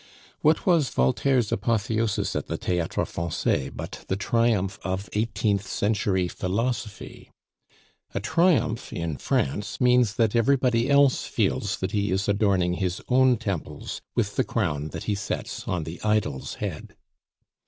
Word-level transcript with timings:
What 0.39 0.65
was 0.65 0.89
Voltaire's 0.89 1.51
apotheosis 1.51 2.35
at 2.35 2.47
the 2.47 2.57
Theatre 2.57 3.05
Francais 3.05 3.69
but 3.69 4.03
the 4.07 4.15
triumph 4.15 4.79
of 4.83 5.07
eighteenth 5.13 5.67
century 5.67 6.27
philosophy? 6.27 7.29
A 8.15 8.19
triumph 8.19 8.91
in 8.91 9.17
France 9.17 9.79
means 9.79 10.15
that 10.15 10.35
everybody 10.35 10.89
else 10.89 11.25
feels 11.25 11.77
that 11.81 11.91
he 11.91 12.09
is 12.11 12.27
adorning 12.27 12.73
his 12.73 12.99
own 13.09 13.37
temples 13.37 14.01
with 14.15 14.37
the 14.37 14.43
crown 14.43 14.87
that 14.87 15.03
he 15.03 15.13
sets 15.13 15.67
on 15.67 15.83
the 15.83 16.01
idol's 16.01 16.55
head. 16.55 16.95